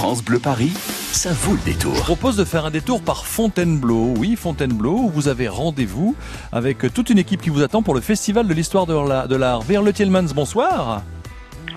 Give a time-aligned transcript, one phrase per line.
[0.00, 0.72] France Bleu Paris,
[1.12, 1.94] ça vaut le détour.
[1.94, 4.14] Je propose de faire un détour par Fontainebleau.
[4.16, 6.16] Oui, Fontainebleau, où vous avez rendez-vous
[6.52, 9.60] avec toute une équipe qui vous attend pour le Festival de l'Histoire de l'Art.
[9.60, 9.92] Vers le
[10.32, 11.02] bonsoir.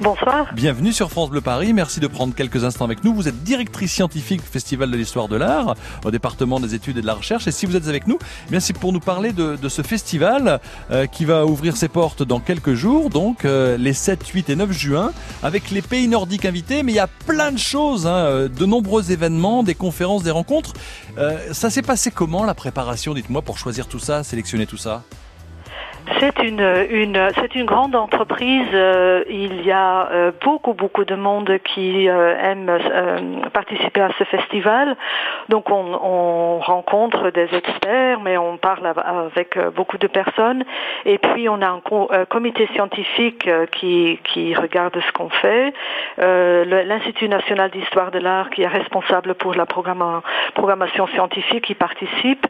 [0.01, 0.53] Bonsoir.
[0.53, 1.73] Bienvenue sur France Bleu Paris.
[1.73, 3.13] Merci de prendre quelques instants avec nous.
[3.13, 7.01] Vous êtes directrice scientifique du Festival de l'Histoire de l'Art au département des études et
[7.01, 7.47] de la recherche.
[7.47, 8.17] Et si vous êtes avec nous,
[8.51, 10.59] eh c'est pour nous parler de, ce festival
[10.91, 14.55] euh, qui va ouvrir ses portes dans quelques jours, donc euh, les 7, 8 et
[14.55, 15.11] 9 juin,
[15.41, 16.83] avec les pays nordiques invités.
[16.83, 20.31] Mais il y a plein de choses, hein, euh, de nombreux événements, des conférences, des
[20.31, 20.73] rencontres.
[21.51, 25.03] ça s'est passé comment la préparation, dites-moi, pour choisir tout ça, sélectionner tout ça?
[26.37, 28.67] C'est une, grande entreprise.
[28.73, 32.71] Euh, il y a euh, beaucoup beaucoup de monde qui euh, aime
[33.51, 34.95] participer à ce festival.
[35.49, 40.63] Donc on, on, rencontre des experts, mais on parle avec beaucoup de personnes.
[41.05, 45.73] Et puis on a un comité scientifique qui regarde ce qu'on fait.
[46.17, 52.45] L'Institut national d'histoire de l'art qui est responsable pour la programmation scientifique qui participe.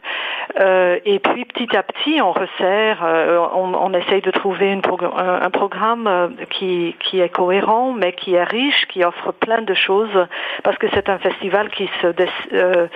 [0.60, 3.02] et puis petit à petit on resserre
[3.94, 9.32] essaye de trouver un, programme euh, qui, est cohérent, mais qui est riche, qui offre
[9.32, 10.26] plein de choses,
[10.62, 12.08] parce que c'est un festival qui, se
[12.52, 12.86] euh,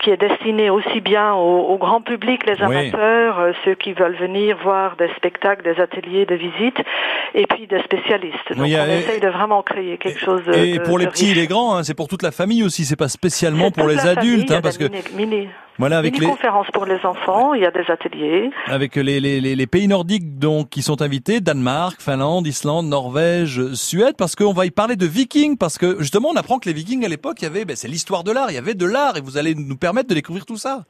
[0.00, 4.56] qui est destiné aussi bien au, grand public, les amateurs, euh, ceux qui veulent venir
[4.62, 6.80] voir des spectacles, des ateliers, des visites,
[7.34, 8.50] et puis des spécialistes.
[8.50, 11.46] Donc on essaye de vraiment créer quelque chose de Et pour les petits et les
[11.46, 14.60] grands, hein, c'est pour toute la famille aussi, c'est pas spécialement pour les adultes, hein,
[14.62, 14.86] parce que...
[15.78, 18.50] Voilà, avec les conférences pour les enfants, il y a des ateliers.
[18.66, 24.14] Avec les, les, les, pays nordiques donc qui sont invités, Danemark, Finlande, Islande, Norvège, Suède,
[24.16, 27.04] parce qu'on va y parler de Vikings, parce que justement on apprend que les Vikings
[27.04, 29.18] à l'époque, il y avait, ben, c'est l'histoire de l'art, il y avait de l'art,
[29.18, 30.84] et vous allez nous permettre de découvrir tout ça.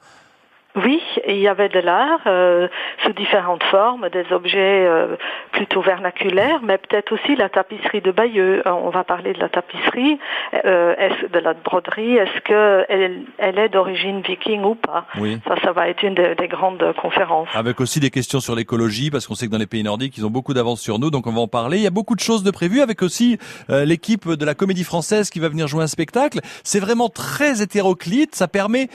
[0.76, 2.68] Oui, il y avait de l'art euh,
[3.02, 5.16] sous différentes formes, des objets euh,
[5.52, 8.62] plutôt vernaculaires, mais peut-être aussi la tapisserie de Bayeux.
[8.66, 10.18] Euh, on va parler de la tapisserie,
[10.52, 12.16] est de la broderie?
[12.16, 15.06] Est-ce qu'elle elle est d'origine viking ou pas?
[15.18, 15.38] Oui.
[15.48, 17.48] Ça, ça va être une des, grandes conférences.
[17.54, 20.26] Avec aussi des questions sur l'écologie, parce qu'on sait que dans les pays nordiques, ils
[20.26, 21.78] ont beaucoup d'avance sur nous, donc on va en parler.
[21.78, 23.38] Il y a beaucoup de choses de prévues, avec aussi
[23.68, 26.40] l'équipe de la Comédie Française qui va venir jouer un spectacle.
[26.64, 28.34] C'est vraiment très hétéroclite.
[28.34, 28.88] Ça permet,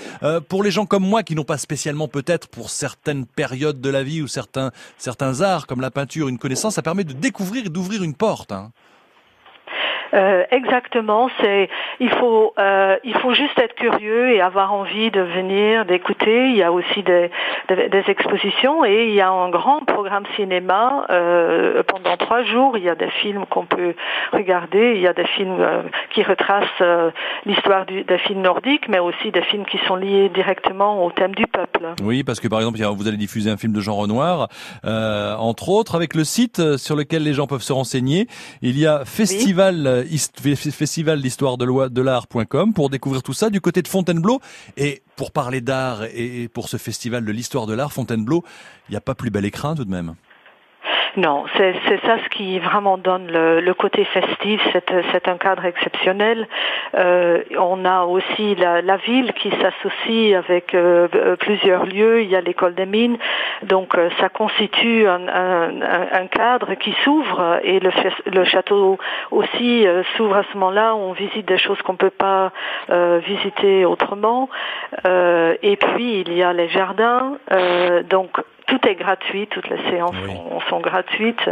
[0.48, 4.04] pour les gens comme moi qui n'ont pas spécialement peut-être pour certaines périodes de la
[4.04, 7.70] vie ou certains, certains arts comme la peinture, une connaissance, ça permet de découvrir et
[7.70, 8.52] d'ouvrir une porte.
[8.52, 8.74] Hein.
[10.14, 15.22] Euh, exactement, c'est il faut euh, il faut juste être curieux et avoir envie de
[15.22, 16.50] venir, d'écouter.
[16.50, 17.30] Il y a aussi des,
[17.70, 22.78] des, expositions et il y a un grand programme cinéma euh, pendant trois jours.
[22.78, 23.94] Il y a des films qu'on peut
[24.34, 24.94] regarder.
[24.96, 25.84] Il y a des films euh,
[26.14, 27.12] qui retracent euh,
[27.46, 31.48] l'histoire des films nordiques, mais aussi des films qui sont liés directement au thème du
[31.48, 31.94] peuple.
[32.04, 34.48] Oui, parce que par exemple, vous allez diffuser un film de Jean Renoir,
[34.84, 38.28] entre autres, avec le site sur lequel les gens peuvent se renseigner.
[38.62, 40.01] Il y a Festival
[40.72, 44.40] festival d'histoire de l'art.com pour découvrir tout ça du côté de Fontainebleau.
[44.78, 48.44] Et pour parler d'art et pour ce festival de l'histoire de l'art, Fontainebleau,
[48.90, 50.16] il n'y a pas plus bel écrin tout de même.
[51.18, 54.62] Non, c'est ça ce qui vraiment donne le, le côté festif.
[55.12, 56.48] C'est un cadre exceptionnel.
[56.96, 62.22] Euh, on a aussi la, la ville qui s'associe avec euh, euh, plusieurs lieux.
[62.22, 63.18] Il y a l'école des mines,
[63.64, 65.82] donc euh, ça constitue un, un,
[66.14, 67.92] un cadre qui s'ouvre et le,
[68.28, 68.98] le, château
[69.32, 69.86] aussi
[70.16, 70.96] s'ouvre à ce moment-là.
[70.96, 72.52] On visite des choses qu'on peut pas
[72.90, 74.50] visiter autrement.
[75.06, 77.38] et puis il y a les jardins.
[78.10, 78.32] donc
[78.72, 80.16] tout est gratuit, toutes les séances
[80.70, 81.50] sont, gratuites.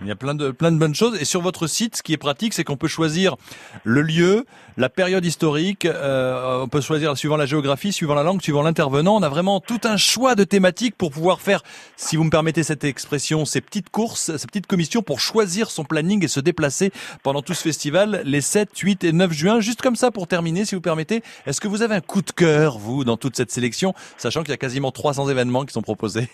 [0.00, 1.20] Il y a plein de, plein de bonnes choses.
[1.20, 3.36] Et sur votre site, ce qui est pratique, c'est qu'on peut choisir
[3.84, 8.40] le lieu, la période historique, euh, on peut choisir suivant la géographie, suivant la langue,
[8.40, 9.16] suivant l'intervenant.
[9.16, 11.62] On a vraiment tout un choix de thématiques pour pouvoir faire,
[11.96, 15.84] si vous me permettez cette expression, ces petites courses, ces petites commissions pour choisir son
[15.84, 16.92] planning et se déplacer
[17.24, 19.60] pendant tout ce festival les 7, 8 et 9 juin.
[19.60, 22.30] Juste comme ça pour terminer, si vous permettez, est-ce que vous avez un coup de
[22.30, 25.82] cœur, vous, dans toute cette sélection, sachant qu'il y a quasiment 300 événements qui sont
[25.82, 26.28] proposés?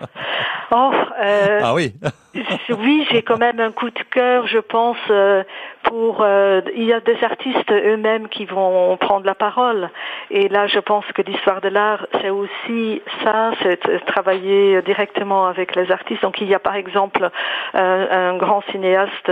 [0.70, 0.90] Oh,
[1.22, 1.94] euh, ah oui.
[2.68, 5.44] oui, j'ai quand même un coup de cœur, je pense, euh,
[5.84, 6.22] pour.
[6.22, 9.90] Euh, il y a des artistes eux-mêmes qui vont prendre la parole,
[10.30, 15.76] et là, je pense que l'histoire de l'art, c'est aussi ça, c'est travailler directement avec
[15.76, 16.22] les artistes.
[16.22, 17.30] Donc, il y a par exemple
[17.74, 19.30] un grand cinéaste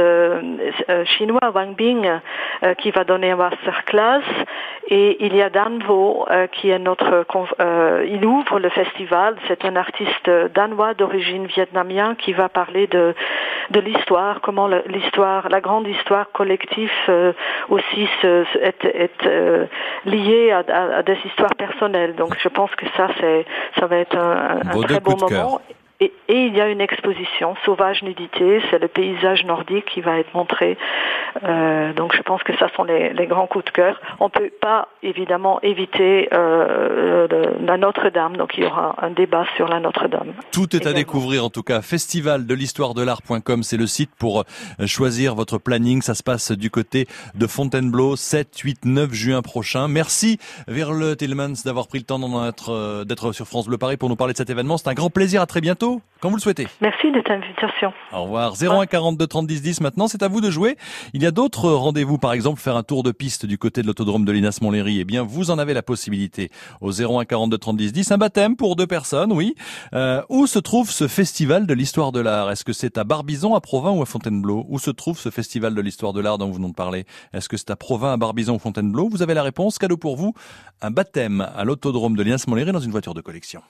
[1.05, 2.09] chinois, Wang Bing,
[2.79, 4.23] qui va donner un masterclass,
[4.95, 7.25] et il y a Dan Vo, qui est notre.
[8.07, 9.37] il ouvre le festival.
[9.49, 13.15] C'est un artiste danois d'origine vietnamien qui va parler de,
[13.71, 17.33] de l'histoire, comment l'histoire, la grande histoire collective euh,
[17.69, 19.67] aussi se, est, est euh,
[20.05, 22.15] liée à, des histoires personnelles.
[22.15, 23.47] Donc je pense que ça, c'est,
[23.79, 25.61] ça va être un, très bon moment.
[26.01, 30.33] et, il y a une exposition sauvage nudité, c'est le paysage nordique qui va être
[30.35, 30.79] montré.
[31.45, 34.01] Euh, donc je pense que ça sont les, grands coups de cœur.
[34.21, 37.27] On ne peut pas évidemment éviter euh,
[37.61, 40.33] la Notre-Dame, donc il y aura un débat sur la Notre-Dame.
[40.53, 41.83] Tout est à découvrir en tout cas.
[41.83, 46.03] Festival de l'histoire de l'art.com, c'est le site pour euh, choisir votre planning.
[46.03, 49.89] Ça se passe du côté de Fontainebleau, 7, 8, 9 juin prochain.
[49.89, 50.39] Merci
[50.69, 52.19] Verle Tillmans d'avoir pris le temps
[53.05, 54.77] d'être sur France Bleu Paris pour nous parler de cet événement.
[54.77, 55.43] C'est un grand plaisir.
[55.43, 56.69] À très bientôt, quand vous le souhaitez.
[56.81, 57.93] Merci de ta invitation.
[58.13, 58.55] Au revoir.
[58.55, 60.77] 01 42 30 10 10 maintenant, c'est à vous de jouer.
[61.15, 63.89] Il y a d'autres rendez-vous, par exemple, faire un tour de piste du côté de
[63.89, 65.01] l'autodrome de Linas Montlhéry.
[65.01, 68.13] Eh bien, vous en avez la possibilité au 01 42 30 10 10.
[68.13, 69.57] Un baptême pour deux personnes, oui.
[69.95, 72.53] Euh, où se trouve ce festival de l'histoire de l'art?
[72.53, 74.65] Est-ce que c'est à Barbizon, à Provins ou à Fontainebleau?
[74.69, 77.05] Où se trouve ce festival de l'histoire de l'art dont vous venez de parler?
[77.33, 79.09] Est-ce que c'est à Provins, à Barbizon ou Fontainebleau?
[79.09, 79.77] Vous avez la réponse.
[79.77, 80.35] Cadeau pour vous.
[80.83, 83.61] Un baptême à l'autodrome de Linas Montlhéry dans une voiture de collection.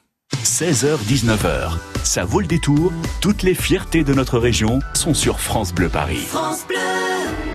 [0.53, 1.79] 16h-19h.
[2.05, 2.93] Ça vaut le détour.
[3.23, 6.27] Toutes les fiertés de notre région sont sur France Bleu Paris.
[6.29, 6.92] France Bleu